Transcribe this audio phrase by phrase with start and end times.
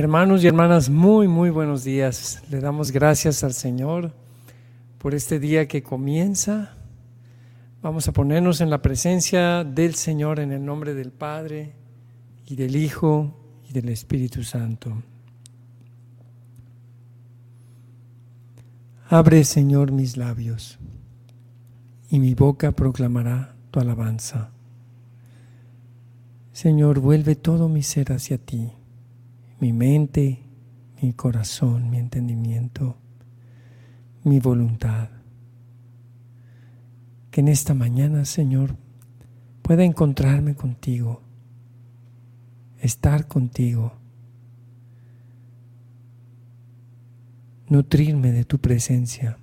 [0.00, 2.42] Hermanos y hermanas, muy, muy buenos días.
[2.48, 4.14] Le damos gracias al Señor
[4.96, 6.74] por este día que comienza.
[7.82, 11.74] Vamos a ponernos en la presencia del Señor en el nombre del Padre
[12.46, 13.36] y del Hijo
[13.68, 15.02] y del Espíritu Santo.
[19.10, 20.78] Abre, Señor, mis labios
[22.08, 24.50] y mi boca proclamará tu alabanza.
[26.54, 28.72] Señor, vuelve todo mi ser hacia ti
[29.60, 30.42] mi mente,
[31.02, 32.96] mi corazón, mi entendimiento,
[34.24, 35.10] mi voluntad.
[37.30, 38.76] Que en esta mañana, Señor,
[39.62, 41.22] pueda encontrarme contigo,
[42.80, 43.92] estar contigo,
[47.68, 49.38] nutrirme de tu presencia,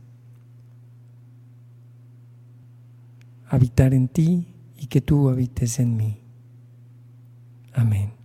[3.48, 6.22] habitar en ti y que tú habites en mí.
[7.74, 8.17] Amén.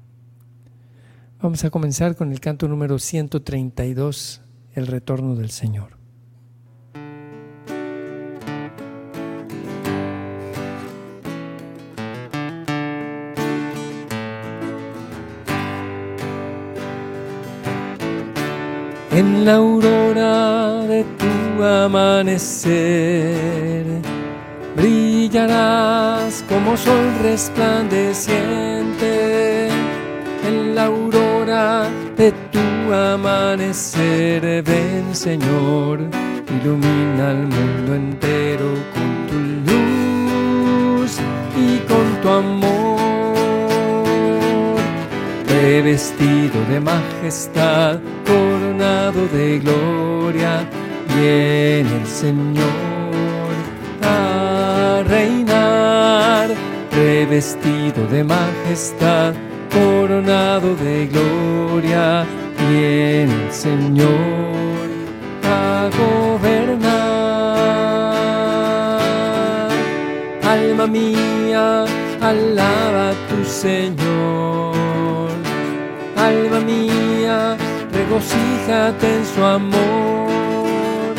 [1.43, 4.43] Vamos a comenzar con el canto número 132,
[4.75, 5.99] El retorno del Señor.
[19.11, 23.85] En la aurora de tu amanecer
[24.77, 29.72] brillarás como sol resplandeciente en la
[32.17, 34.63] de tu amanecer.
[34.63, 36.01] Ven, Señor,
[36.57, 41.13] ilumina al mundo entero con tu luz
[41.57, 43.03] y con tu amor.
[45.47, 50.67] Revestido de majestad, coronado de gloria,
[51.15, 53.53] viene el Señor
[54.03, 56.49] a reinar.
[56.91, 59.35] Revestido de majestad,
[59.73, 62.25] coronado de gloria,
[62.59, 64.89] viene el Señor
[65.45, 66.93] a gobernar.
[70.43, 71.85] Alma mía,
[72.21, 75.31] alaba a tu Señor.
[76.17, 77.57] Alma mía,
[77.93, 81.15] regocíjate en su amor.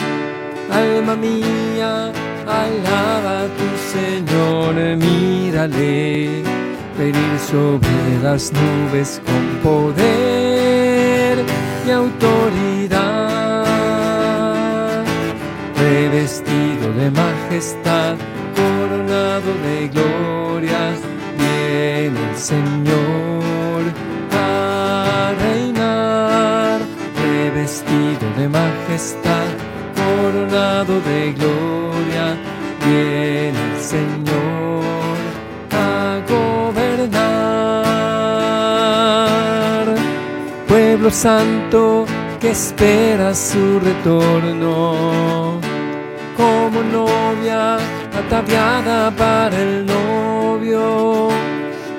[0.71, 2.11] Alma mía,
[2.47, 6.62] alaba a tu Señor, mírale
[6.97, 11.43] venir sobre las nubes con poder
[11.85, 12.93] y autoridad,
[15.75, 18.15] revestido de majestad,
[18.55, 20.95] coronado de gloria,
[21.37, 23.83] viene el Señor
[24.31, 26.79] a reinar,
[27.21, 29.47] revestido de majestad,
[29.95, 32.37] coronado de gloria,
[32.85, 34.42] viene el Señor
[41.03, 42.05] pueblo santo
[42.39, 45.59] que espera su retorno,
[46.37, 47.75] como novia
[48.17, 51.27] ataviada para el novio,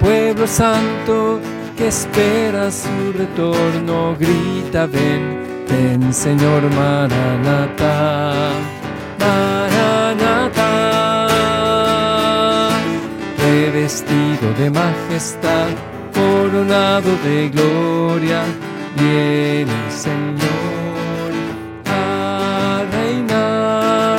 [0.01, 1.39] pueblo santo
[1.77, 8.53] que espera su retorno, grita ven, ven Señor Maranata,
[9.21, 10.79] Maranata,
[13.37, 15.69] revestido de majestad,
[16.15, 18.47] coronado de gloria
[18.97, 21.33] viene el Señor
[21.87, 24.19] a reinar,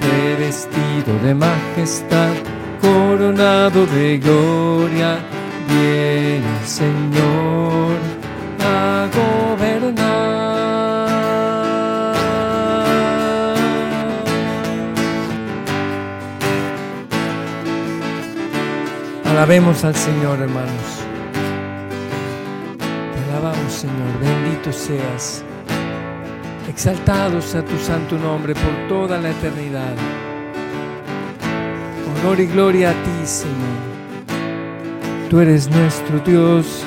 [0.00, 2.34] revestido de majestad,
[2.80, 5.18] coronado de gloria,
[5.68, 7.96] viene el Señor
[8.60, 10.16] a gobernar.
[19.24, 21.05] Alabemos al Señor, hermanos.
[24.72, 25.44] Seas.
[26.68, 29.94] Exaltados a tu santo nombre por toda la eternidad.
[32.20, 33.86] Honor y gloria a ti, Señor.
[35.30, 36.84] Tú eres nuestro Dios,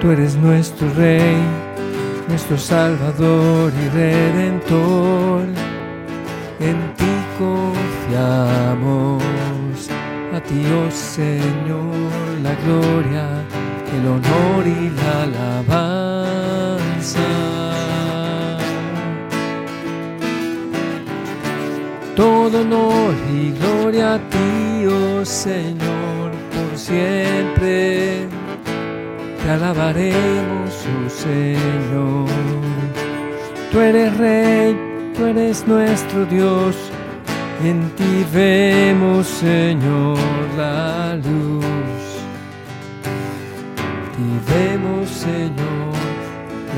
[0.00, 1.36] tú eres nuestro Rey,
[2.28, 5.46] nuestro Salvador y Redentor.
[6.60, 7.04] En ti
[7.38, 9.22] confiamos,
[10.34, 11.94] a ti, oh Señor,
[12.42, 13.44] la gloria,
[13.96, 15.97] el honor y la alabanza
[22.18, 28.26] todo honor y gloria a ti, oh Señor, por siempre.
[29.40, 32.28] Te alabaremos, oh Señor.
[33.70, 34.76] Tú eres Rey,
[35.16, 36.74] tú eres nuestro Dios,
[37.64, 40.18] en ti vemos, Señor,
[40.56, 41.64] la luz.
[44.18, 45.87] Y vemos, Señor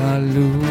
[0.01, 0.65] la luz.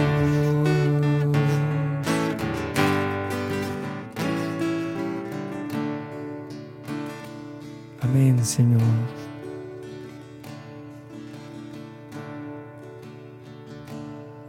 [8.01, 8.81] Amén, Señor.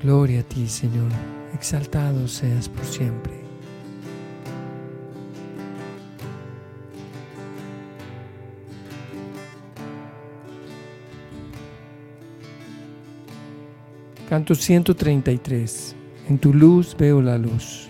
[0.01, 1.12] Gloria a ti, Señor.
[1.54, 3.41] Exaltado seas por siempre.
[14.31, 15.94] Canto 133.
[16.30, 17.89] En tu luz veo la luz.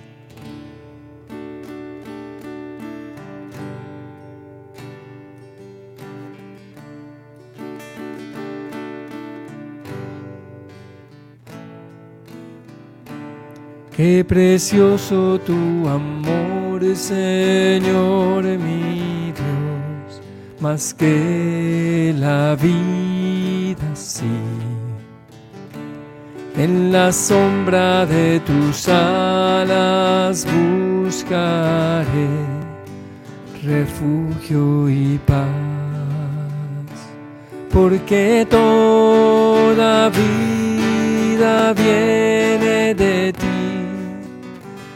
[13.95, 20.21] Qué precioso tu amor, Señor mi Dios,
[20.59, 23.00] más que la vida,
[26.63, 32.29] en la sombra de tus alas buscaré
[33.63, 35.47] refugio y paz,
[37.71, 43.61] porque toda vida viene de ti.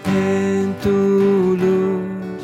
[0.06, 2.44] En tu luz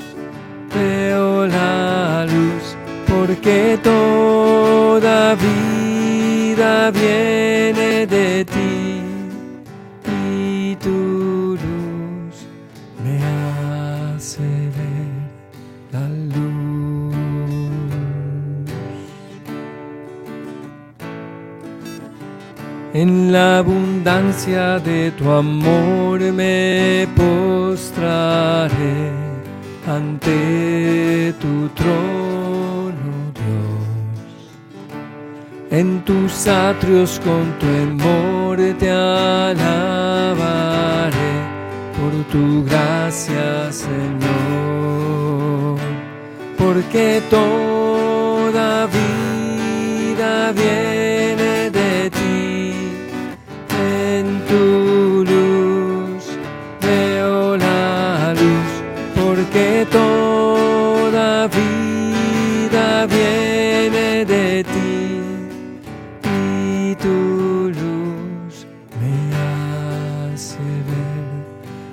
[0.76, 2.76] veo la luz,
[3.08, 7.41] porque toda vida viene
[22.94, 28.70] En la abundancia de tu amor me postraré
[29.88, 33.86] ante tu trono, Dios.
[35.72, 40.12] En tus atrios con tu amor te alabaré
[41.96, 45.00] por tu gracia, Señor.
[46.58, 50.91] Porque toda vida viene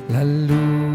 [0.09, 0.89] la luz.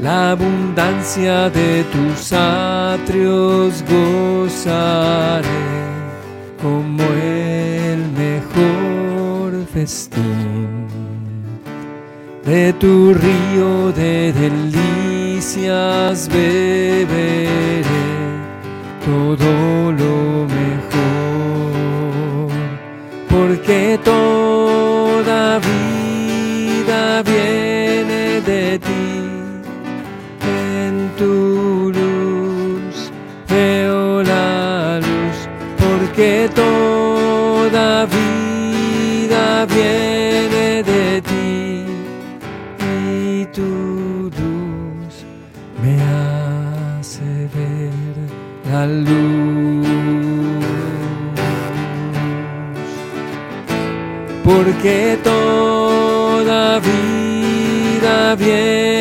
[0.00, 5.48] La abundancia de tus atrios gozaré
[6.60, 10.84] como el mejor festín.
[12.44, 17.84] De tu río de delicias beberé
[19.06, 19.83] todo
[23.96, 24.43] porque
[54.44, 58.93] Porque toda vida viene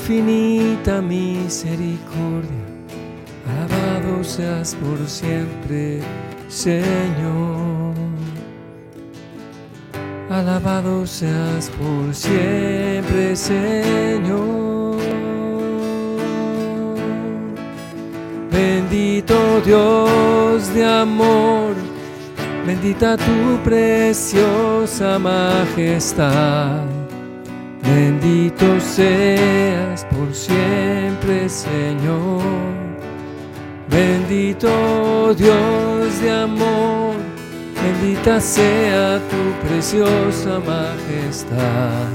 [0.00, 2.48] infinita misericordia.
[3.46, 6.00] Alabado seas por siempre,
[6.48, 7.94] Señor.
[10.30, 14.96] Alabado seas por siempre, Señor.
[18.50, 21.74] Bendito Dios de amor,
[22.66, 26.99] bendita tu preciosa majestad.
[27.92, 32.40] Bendito seas por siempre, Señor.
[33.88, 37.16] Bendito Dios de amor,
[37.82, 42.12] Bendita sea tu preciosa majestad.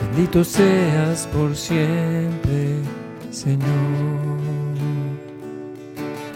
[0.00, 2.80] Bendito seas por siempre,
[3.30, 4.38] Señor.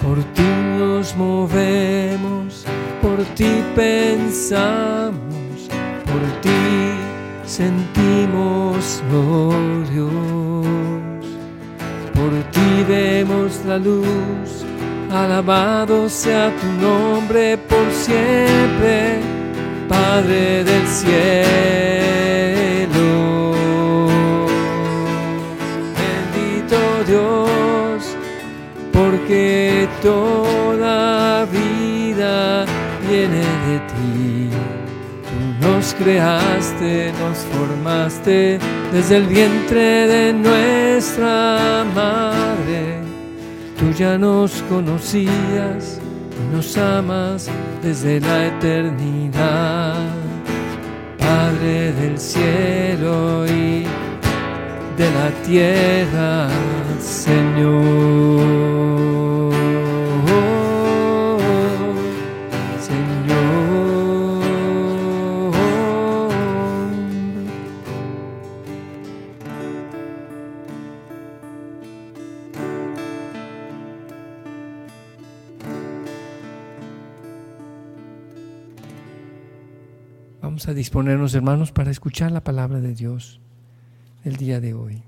[0.00, 2.64] Por ti nos movemos,
[3.00, 5.68] por ti pensamos,
[6.04, 6.91] por ti
[7.58, 9.52] sentimos, oh
[9.92, 11.24] Dios.
[12.14, 14.62] Por ti vemos la luz
[15.12, 19.20] Alabado sea tu nombre por siempre,
[19.86, 21.12] Padre del cielo.
[26.00, 28.16] Bendito Dios,
[28.90, 30.41] porque toda
[36.02, 38.58] creaste, nos formaste
[38.92, 43.02] desde el vientre de nuestra madre
[43.82, 45.98] Tú ya nos conocías
[46.38, 47.50] y nos amas
[47.82, 50.06] desde la eternidad,
[51.18, 53.84] Padre del cielo y
[54.96, 56.48] de la tierra,
[57.00, 58.42] Señor.
[80.42, 83.40] Vamos a disponernos, hermanos, para escuchar la palabra de Dios
[84.24, 85.04] el día de hoy.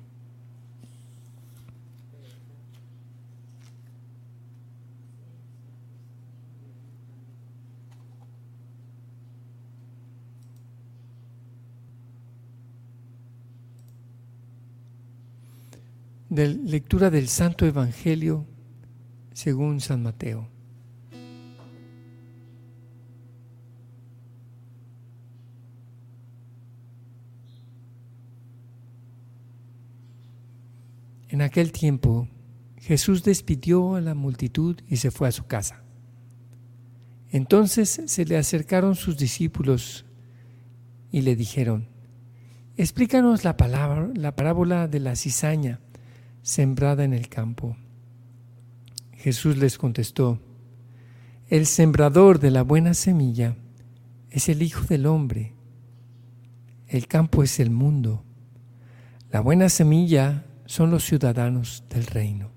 [16.28, 18.46] De lectura del Santo Evangelio
[19.32, 20.53] según San Mateo.
[31.44, 32.28] Aquel tiempo
[32.78, 35.82] Jesús despidió a la multitud y se fue a su casa.
[37.30, 40.04] Entonces se le acercaron sus discípulos
[41.10, 41.88] y le dijeron,
[42.76, 45.80] explícanos la, palabra, la parábola de la cizaña
[46.42, 47.76] sembrada en el campo.
[49.12, 50.42] Jesús les contestó,
[51.48, 53.56] el sembrador de la buena semilla
[54.30, 55.54] es el Hijo del Hombre,
[56.86, 58.24] el campo es el mundo,
[59.30, 62.50] la buena semilla son los ciudadanos del reino.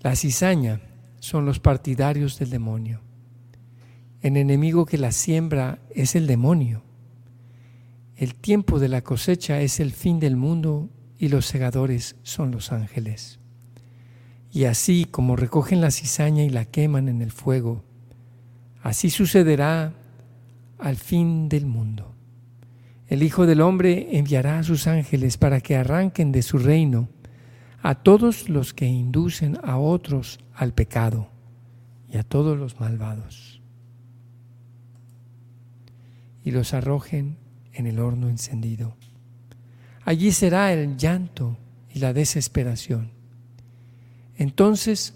[0.00, 0.80] La cizaña
[1.18, 3.00] son los partidarios del demonio.
[4.20, 6.82] El enemigo que la siembra es el demonio.
[8.16, 10.88] El tiempo de la cosecha es el fin del mundo
[11.18, 13.38] y los segadores son los ángeles.
[14.52, 17.84] Y así como recogen la cizaña y la queman en el fuego,
[18.82, 19.92] así sucederá
[20.78, 22.14] al fin del mundo.
[23.08, 27.08] El Hijo del Hombre enviará a sus ángeles para que arranquen de su reino
[27.82, 31.30] a todos los que inducen a otros al pecado
[32.10, 33.62] y a todos los malvados,
[36.44, 37.36] y los arrojen
[37.72, 38.96] en el horno encendido.
[40.04, 41.56] Allí será el llanto
[41.94, 43.10] y la desesperación.
[44.36, 45.14] Entonces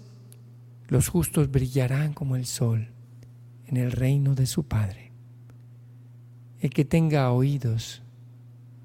[0.87, 2.89] los justos brillarán como el sol
[3.65, 5.02] en el reino de su Padre.
[6.63, 8.01] El que tenga oídos,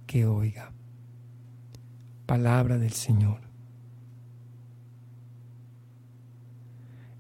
[0.09, 0.73] que oiga.
[2.27, 3.41] Palabra del Señor.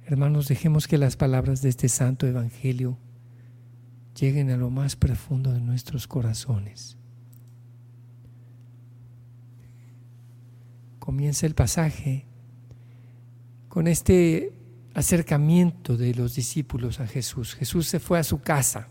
[0.04, 2.98] Hermanos, dejemos que las palabras de este santo Evangelio
[4.18, 6.96] lleguen a lo más profundo de nuestros corazones.
[10.98, 12.26] Comienza el pasaje
[13.68, 14.52] con este
[14.92, 17.54] acercamiento de los discípulos a Jesús.
[17.54, 18.88] Jesús se fue a su casa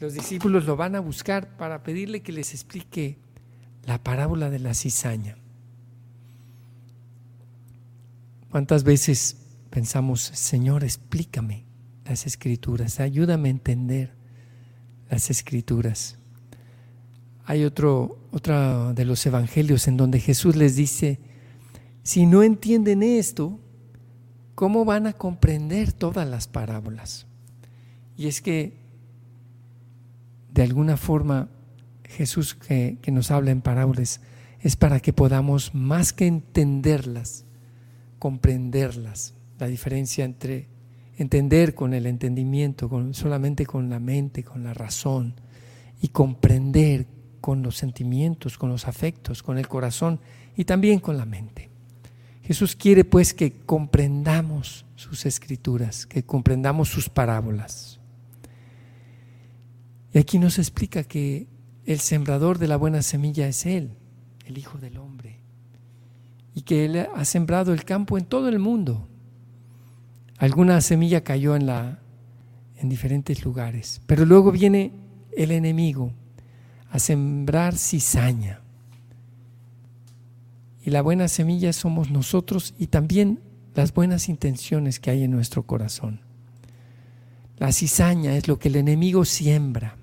[0.00, 3.18] los discípulos lo van a buscar para pedirle que les explique
[3.84, 5.36] la parábola de la cizaña.
[8.50, 9.36] ¿Cuántas veces
[9.68, 11.66] pensamos, Señor, explícame
[12.06, 14.14] las escrituras, ayúdame a entender
[15.10, 16.16] las escrituras?
[17.44, 21.20] Hay otro, otro de los evangelios en donde Jesús les dice,
[22.02, 23.60] si no entienden esto,
[24.54, 27.26] ¿cómo van a comprender todas las parábolas?
[28.16, 28.79] Y es que
[30.52, 31.48] de alguna forma
[32.04, 34.20] Jesús que, nos habla en parábolas
[34.60, 37.44] es para que podamos más que entenderlas,
[38.18, 39.34] comprenderlas.
[39.58, 40.68] La diferencia entre
[41.16, 45.34] entender con el entendimiento, con, solamente con la mente, con la razón,
[46.02, 47.06] y comprender
[47.40, 50.20] con los sentimientos, con los afectos, con el corazón
[50.56, 51.68] y también con la mente.
[52.42, 57.99] Jesús quiere pues que comprendamos sus escrituras, que comprendamos sus parábolas.
[60.12, 61.46] Y aquí nos explica que
[61.84, 63.92] el sembrador de la buena semilla es Él,
[64.44, 65.38] el Hijo del Hombre,
[66.54, 69.08] y que Él ha sembrado el campo en todo el mundo.
[70.38, 72.00] Alguna semilla cayó en, la,
[72.78, 74.92] en diferentes lugares, pero luego viene
[75.36, 76.12] el enemigo
[76.90, 78.60] a sembrar cizaña.
[80.82, 83.40] Y la buena semilla somos nosotros y también
[83.74, 86.20] las buenas intenciones que hay en nuestro corazón.
[87.58, 89.99] La cizaña es lo que el enemigo siembra.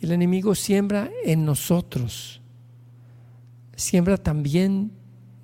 [0.00, 2.40] El enemigo siembra en nosotros.
[3.74, 4.92] Siembra también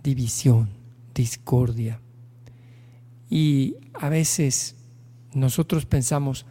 [0.02, 0.70] división,
[1.14, 2.00] discordia.
[3.28, 4.76] Y a veces
[5.32, 6.46] nosotros pensamos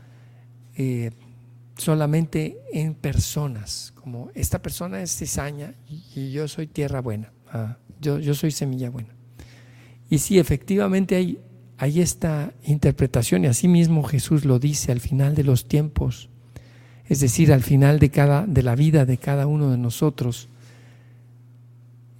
[0.76, 1.12] eh,
[1.78, 8.20] solamente en personas, como esta persona es cizaña y yo soy tierra buena, ah, yo,
[8.20, 9.16] yo soy semilla buena.
[10.10, 11.40] Y sí, efectivamente hay,
[11.78, 16.30] hay esta interpretación y así mismo Jesús lo dice al final de los tiempos
[17.08, 20.48] es decir, al final de, cada, de la vida de cada uno de nosotros,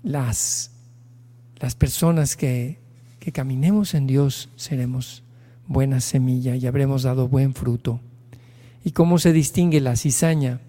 [0.04, 0.72] las,
[1.60, 2.80] las personas que,
[3.20, 5.24] que caminemos en Dios seremos
[5.68, 8.02] buena semilla y habremos dado buen fruto.
[8.84, 10.60] ¿Y cómo se distingue la cizaña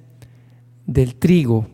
[0.87, 1.67] del trigo?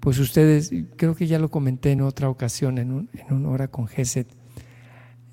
[0.00, 3.68] Pues ustedes, creo que ya lo comenté en otra ocasión, en, un, en una hora
[3.68, 4.26] con Geset,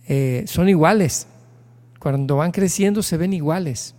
[0.07, 1.27] eh, son iguales.
[1.99, 3.95] Cuando van creciendo se ven iguales.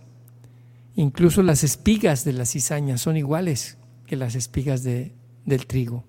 [0.95, 5.13] Incluso las espigas de la cizaña son iguales que las espigas de,
[5.45, 6.05] del trigo.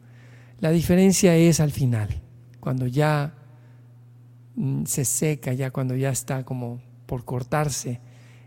[0.61, 2.23] La diferencia es al final,
[2.61, 3.35] cuando ya
[4.55, 8.01] mm, se seca, ya cuando ya está como por cortarse,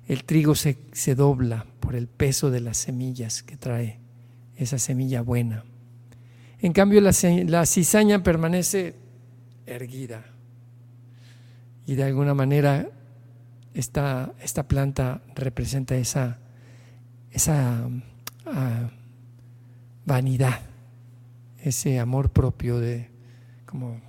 [0.07, 0.77] el trigo se,
[1.15, 3.99] dobla por el peso de las semillas que trae
[4.55, 5.65] esa semilla buena.
[6.61, 8.95] En cambio, la cizaña permanece
[9.65, 10.25] erguida
[11.85, 12.89] y de alguna manera
[13.73, 16.39] esta, esta planta representa esa,
[17.31, 17.89] esa
[18.45, 18.89] ah,
[20.05, 20.61] vanidad,
[21.59, 23.11] ese amor propio de
[23.65, 24.01] como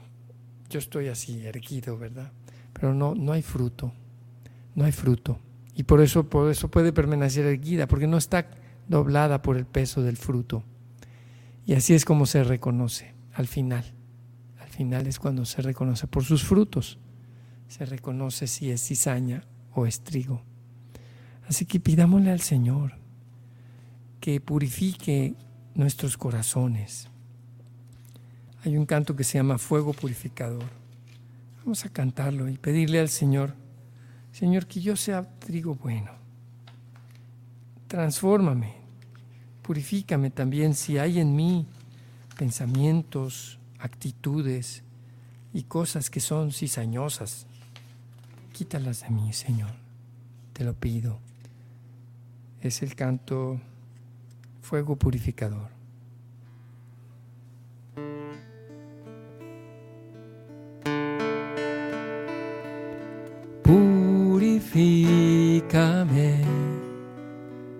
[0.69, 2.33] yo estoy así erguido, ¿verdad?
[2.73, 3.93] Pero no, no hay fruto,
[4.75, 5.39] no hay fruto.
[5.75, 8.49] Y por eso, por eso puede permanecer erguida, porque no está
[8.89, 10.63] doblada por el peso del fruto.
[11.67, 13.85] Y así es como se reconoce al final.
[14.59, 16.99] Al final es cuando se reconoce por sus frutos
[17.71, 20.43] se reconoce si es cizaña o es trigo.
[21.49, 22.95] Así que pidámosle al Señor
[24.21, 25.35] que purifique
[25.75, 27.09] nuestros corazones.
[28.65, 30.65] Hay un canto que se llama Fuego Purificador.
[31.61, 33.55] Vamos a cantarlo y pedirle al Señor,
[34.33, 36.11] Señor, que yo sea trigo bueno.
[37.87, 38.75] Transfórmame,
[39.63, 41.67] purifícame también si hay en mí
[42.37, 44.83] pensamientos, actitudes
[45.53, 47.47] y cosas que son cizañosas
[48.51, 49.71] quítalas de mí, Señor.
[50.53, 51.19] Te lo pido.
[52.61, 53.61] Es el canto
[54.61, 55.71] Fuego Purificador.
[64.73, 66.43] Purifícame,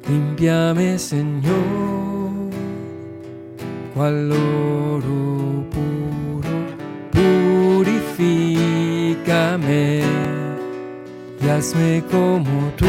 [0.09, 2.51] limpiame, Señor,
[3.95, 4.33] cual
[5.71, 6.41] puro,
[7.13, 8.61] purifícame
[11.51, 12.87] hazme como tú,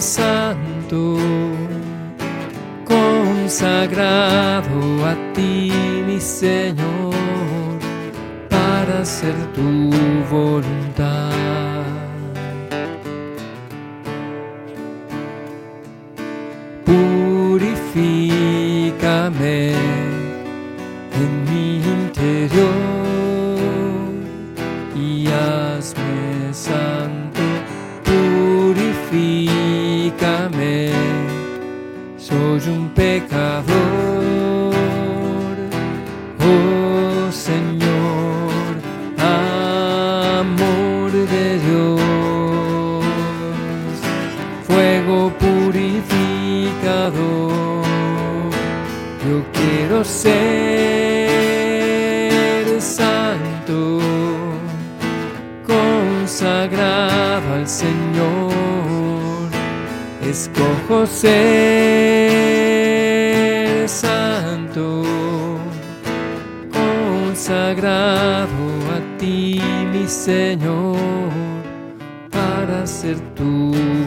[0.00, 1.16] santo,
[2.84, 3.86] consagrado
[5.06, 5.72] a ti,
[6.06, 7.14] mi Señor,
[8.50, 9.90] para hacer tu
[10.28, 11.30] voluntad.
[16.84, 18.33] Purifícame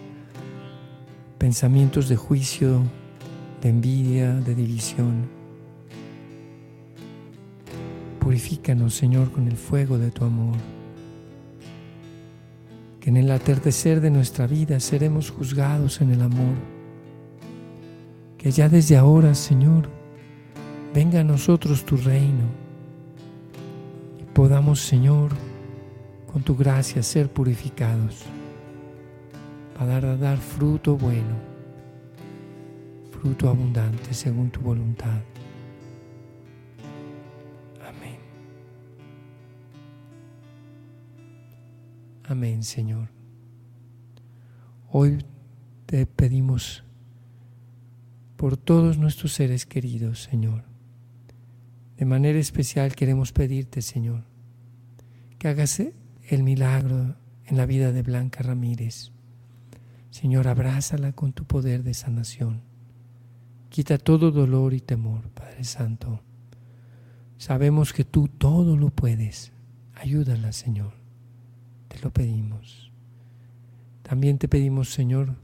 [1.40, 2.82] pensamientos de juicio,
[3.62, 5.30] de envidia, de división.
[8.20, 10.58] Purifícanos, Señor, con el fuego de tu amor.
[13.00, 16.56] Que en el atardecer de nuestra vida seremos juzgados en el amor.
[18.38, 19.99] Que ya desde ahora, Señor,
[20.94, 22.46] venga a nosotros tu reino
[24.20, 25.32] y podamos, Señor,
[26.32, 28.24] con tu gracia ser purificados
[29.78, 31.36] para dar fruto bueno,
[33.12, 35.22] fruto abundante según tu voluntad.
[37.88, 38.18] Amén.
[42.26, 43.10] Amén, Señor.
[44.92, 45.24] Hoy
[45.86, 46.84] te pedimos
[48.36, 50.69] por todos nuestros seres queridos, Señor.
[52.00, 54.24] De manera especial queremos pedirte, Señor,
[55.38, 55.84] que hagas
[56.30, 59.12] el milagro en la vida de Blanca Ramírez.
[60.10, 62.62] Señor, abrázala con tu poder de sanación.
[63.68, 66.22] Quita todo dolor y temor, Padre Santo.
[67.38, 69.52] Sabemos que tú todo lo puedes.
[69.94, 70.94] Ayúdala, Señor.
[71.90, 72.94] Te lo pedimos.
[74.04, 75.36] También te pedimos, Señor,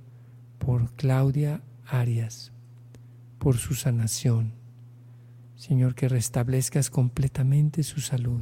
[0.57, 2.53] por Claudia Arias,
[3.39, 4.54] por su sanación.
[5.55, 8.41] Señor, que restablezcas completamente su salud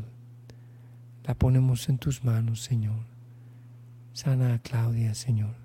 [1.23, 3.05] la ponemos en tus manos, Señor.
[4.11, 5.55] Sana a Claudia, Señor.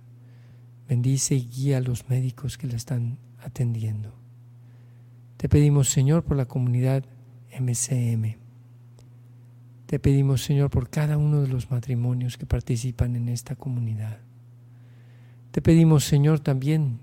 [0.88, 4.14] Bendice y guía a los médicos que la están atendiendo.
[5.36, 7.04] Te pedimos, Señor, por la comunidad
[7.58, 8.36] MCM.
[9.86, 14.18] Te pedimos, Señor, por cada uno de los matrimonios que participan en esta comunidad.
[15.50, 17.00] Te pedimos, Señor, también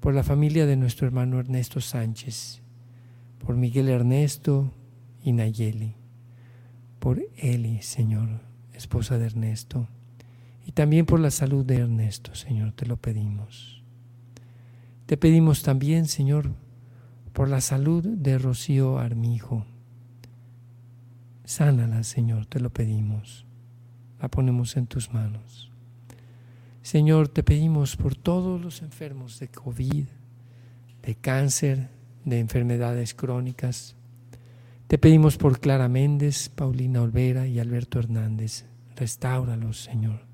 [0.00, 2.62] por la familia de nuestro hermano Ernesto Sánchez,
[3.38, 4.72] por Miguel Ernesto
[5.22, 5.98] y Nayeli
[6.98, 8.40] por Eli, Señor,
[8.72, 9.88] esposa de Ernesto,
[10.66, 13.82] y también por la salud de Ernesto, Señor, te lo pedimos.
[15.06, 16.52] Te pedimos también, Señor,
[17.32, 19.64] por la salud de Rocío Armijo.
[21.44, 23.46] Sánala, Señor, te lo pedimos.
[24.20, 25.70] La ponemos en tus manos.
[26.82, 30.06] Señor, te pedimos por todos los enfermos de COVID,
[31.02, 31.88] de cáncer,
[32.28, 33.96] de enfermedades crónicas,
[34.88, 38.64] te pedimos por Clara Méndez, Paulina Olvera y Alberto Hernández.
[38.96, 40.26] Restáuralos, Señor,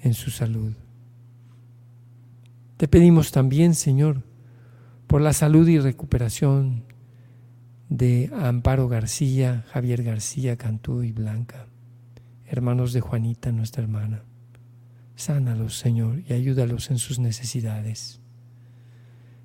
[0.00, 0.72] en su salud.
[2.76, 4.22] Te pedimos también, Señor,
[5.08, 6.84] por la salud y recuperación
[7.88, 11.66] de Amparo García, Javier García, Cantú y Blanca,
[12.46, 14.22] hermanos de Juanita, nuestra hermana.
[15.16, 18.21] Sánalos, Señor, y ayúdalos en sus necesidades.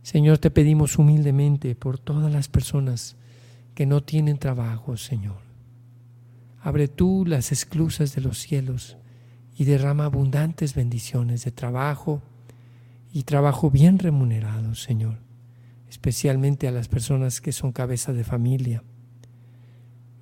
[0.08, 3.17] Señor, te pedimos humildemente por todas las personas
[3.76, 5.39] que no tienen trabajo, Señor.
[6.62, 8.96] Abre tú las esclusas de los cielos
[9.58, 12.22] y derrama abundantes bendiciones de trabajo
[13.12, 15.17] y trabajo bien remunerado, Señor,
[15.89, 18.86] especialmente a las personas que son cabeza de familia.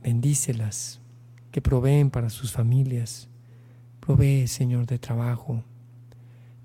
[0.01, 0.99] Bendícelas,
[1.51, 3.29] que proveen para sus familias.
[3.99, 5.63] Provee, Señor, de trabajo.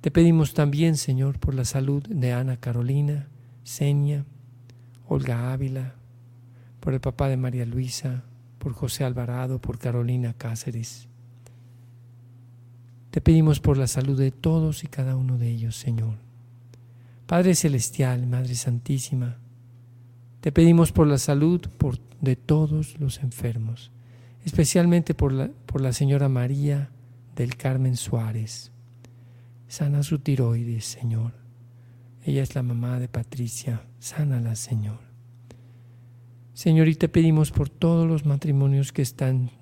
[0.01, 3.29] Te pedimos también, Señor, por la salud de Ana Carolina,
[3.65, 4.25] Senia,
[5.07, 5.95] Olga Ávila,
[6.81, 8.25] por el papá de María Luisa,
[8.59, 11.07] por José Alvarado, por Carolina Cáceres.
[13.11, 16.15] Te pedimos por la salud de todos y cada uno de ellos, Señor.
[17.27, 19.37] Padre Celestial, Madre Santísima,
[20.41, 21.61] te pedimos por la salud
[22.23, 23.91] de todos los enfermos,
[24.47, 26.91] especialmente por la señora María
[27.37, 28.73] del Carmen Suárez.
[29.71, 31.33] Sana su tiroides, Señor.
[32.25, 33.87] Ella es la mamá de Patricia.
[34.01, 34.99] Sánala, Señor.
[36.55, 39.53] Señor, y te pedimos por todos los matrimonios que están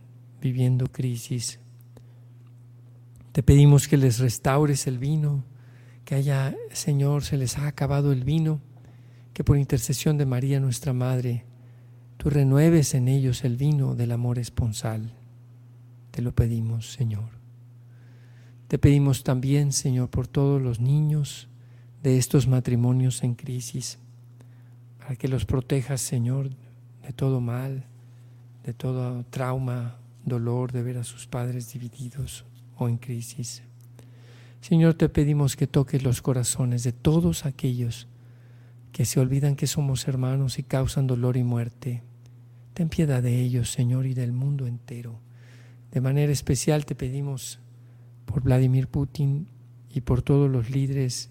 [0.41, 1.61] viviendo crisis.
[3.33, 5.45] Te pedimos que les restaures el vino,
[6.07, 8.63] que haya, Señor, se les ha acabado el vino,
[9.35, 11.45] que por intercesión de María nuestra Madre,
[12.17, 15.13] tú renueves en ellos el vino del amor esponsal.
[16.13, 17.38] Te lo pedimos, Señor.
[18.69, 21.49] Te pedimos también, Señor, por todos los niños
[22.03, 23.99] de estos matrimonios en crisis,
[24.99, 26.51] para que los protejas, Señor,
[27.03, 27.87] de todo mal,
[28.65, 32.45] de todo trauma, dolor de ver a sus padres divididos
[32.77, 33.63] o en crisis.
[34.61, 38.07] Señor, te pedimos que toques los corazones de todos aquellos
[38.93, 42.03] que se olvidan que somos hermanos y causan dolor y muerte.
[42.75, 45.21] Ten piedad de ellos, Señor, y del mundo entero.
[45.91, 47.61] De manera especial te pedimos
[48.29, 49.49] por Vladimir Putin
[49.89, 51.31] y por todos los líderes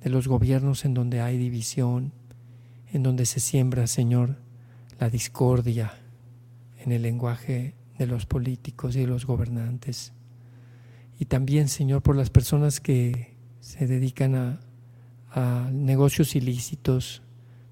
[0.00, 2.12] de los gobiernos en donde hay división,
[2.92, 4.36] en donde se siembra, Señor,
[5.00, 5.92] la discordia
[6.78, 10.12] en el lenguaje de los políticos y de los gobernantes.
[11.18, 14.60] Y también, Señor, por las personas que se dedican a,
[15.32, 17.22] a negocios ilícitos,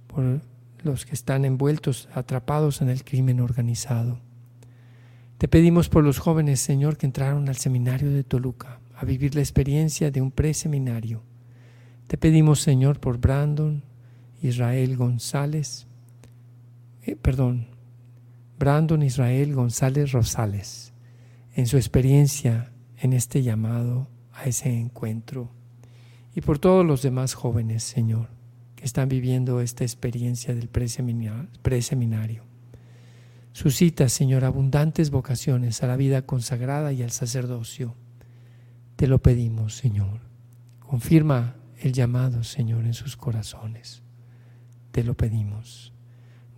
[0.08, 0.40] por
[0.82, 4.18] los que están envueltos, atrapados en el crimen organizado.
[5.42, 9.40] Te pedimos por los jóvenes, Señor, que entraron al seminario de Toluca a vivir la
[9.40, 11.24] experiencia de un preseminario.
[12.06, 13.82] Te pedimos, Señor, por Brandon
[14.40, 15.88] Israel González,
[17.02, 17.66] eh, perdón,
[18.56, 20.92] Brandon Israel González Rosales,
[21.56, 25.50] en su experiencia en este llamado a ese encuentro.
[26.36, 28.28] Y por todos los demás jóvenes, Señor,
[28.76, 32.51] que están viviendo esta experiencia del preseminario.
[33.52, 37.94] Suscita, Señor, abundantes vocaciones a la vida consagrada y al sacerdocio.
[38.96, 40.20] Te lo pedimos, Señor.
[40.80, 44.02] Confirma el llamado, Señor, en sus corazones.
[44.90, 45.92] Te lo pedimos.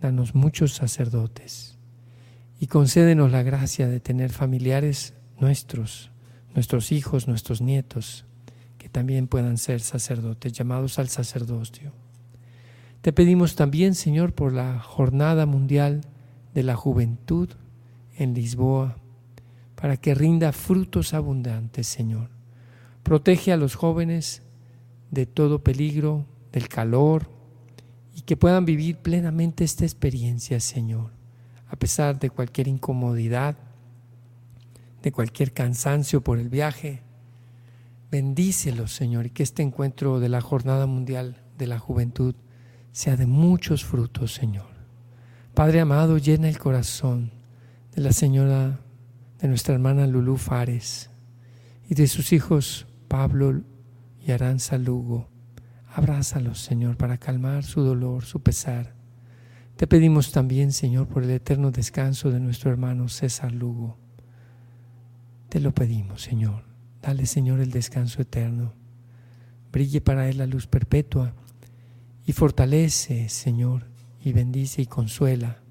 [0.01, 1.77] Danos muchos sacerdotes
[2.59, 6.11] y concédenos la gracia de tener familiares nuestros,
[6.53, 8.25] nuestros hijos, nuestros nietos,
[8.77, 11.91] que también puedan ser sacerdotes, llamados al sacerdocio.
[13.01, 16.01] Te pedimos también, Señor, por la jornada mundial
[16.55, 17.49] de la juventud
[18.17, 18.95] en Lisboa,
[19.75, 22.29] para que rinda frutos abundantes, Señor.
[23.03, 24.41] Protege a los jóvenes
[25.11, 27.29] de todo peligro, del calor,
[28.15, 31.11] y que puedan vivir plenamente esta experiencia, Señor,
[31.67, 33.57] a pesar de cualquier incomodidad,
[35.03, 37.01] de cualquier cansancio por el viaje.
[38.09, 42.33] Bendícelos, Señor, y que este encuentro de la Jornada Mundial de la Juventud
[42.93, 44.74] sea de muchos frutos, Señor.
[45.55, 47.31] Padre amado, llena el corazón
[47.95, 48.81] de la señora,
[49.39, 51.09] de nuestra hermana Lulú Fares
[51.89, 53.61] y de sus hijos Pablo
[54.19, 55.29] y Aranza Lugo.
[55.93, 58.95] Abrázalos, Señor, para calmar su dolor, su pesar.
[59.77, 63.97] Te pedimos también, Señor, por el eterno descanso de nuestro hermano César Lugo.
[65.47, 66.65] Te lo pedimos, Señor.
[67.01, 68.73] Dale, Señor, el descanso eterno.
[69.71, 71.33] Brille para él la luz perpetua
[72.25, 73.94] y fortalece, Señor,
[74.25, 75.61] y bendice y consuela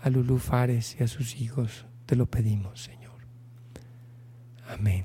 [0.00, 1.84] a Lulú Fares y a sus hijos.
[2.06, 3.20] Te lo pedimos, Señor.
[4.66, 5.04] Amén.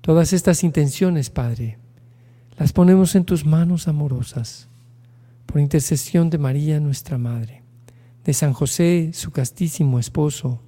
[0.00, 1.78] Todas estas intenciones, Padre,
[2.56, 4.68] las ponemos en tus manos amorosas,
[5.44, 7.62] por intercesión de María, nuestra Madre,
[8.24, 10.62] de San José, su castísimo esposo,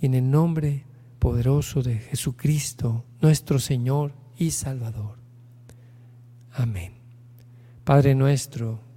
[0.00, 0.86] y en el nombre
[1.18, 5.18] poderoso de Jesucristo, nuestro Señor y Salvador.
[6.52, 6.94] Amén.
[7.84, 8.80] Padre nuestro,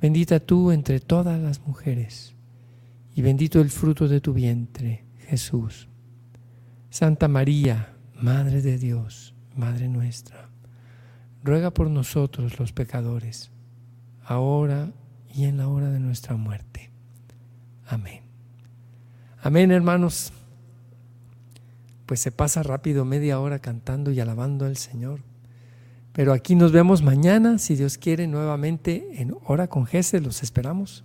[0.00, 2.34] Bendita tú entre todas las mujeres,
[3.14, 5.88] y bendito el fruto de tu vientre, Jesús.
[6.88, 10.48] Santa María, Madre de Dios, Madre nuestra,
[11.44, 13.50] ruega por nosotros los pecadores,
[14.24, 14.90] ahora
[15.34, 16.90] y en la hora de nuestra muerte.
[17.86, 18.22] Amén.
[19.42, 20.32] Amén, hermanos.
[22.06, 25.20] pues se pasa rápido media hora cantando y alabando al Señor.
[26.12, 31.04] Pero aquí nos vemos mañana, si Dios quiere, nuevamente en Hora con Gesed, los esperamos.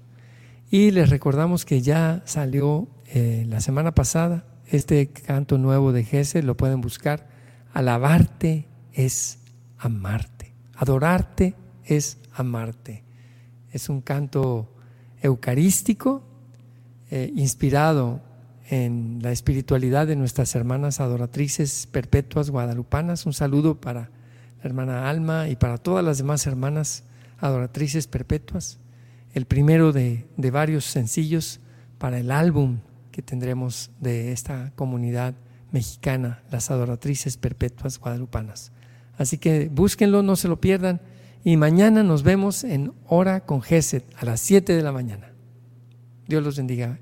[0.71, 6.43] Y les recordamos que ya salió eh, la semana pasada este canto nuevo de Gesed,
[6.43, 7.27] lo pueden buscar.
[7.71, 9.39] Alabarte es
[9.77, 13.03] amarte, adorarte es amarte.
[13.71, 14.73] Es un canto
[15.21, 16.23] eucarístico,
[17.11, 18.21] eh, inspirado
[18.69, 23.27] en la espiritualidad de nuestras hermanas adoratrices perpetuas guadalupanas.
[23.27, 24.09] Un saludo para
[24.67, 27.03] hermana Alma y para todas las demás hermanas
[27.39, 28.79] adoratrices perpetuas.
[29.33, 31.59] El primero de, de varios sencillos
[31.97, 32.79] para el álbum
[33.11, 35.35] que tendremos de esta comunidad
[35.71, 38.71] mexicana, las adoratrices perpetuas guadalupanas.
[39.17, 41.01] Así que búsquenlo, no se lo pierdan.
[41.43, 45.31] Y mañana nos vemos en Hora con Geset a las 7 de la mañana.
[46.27, 46.99] Dios los bendiga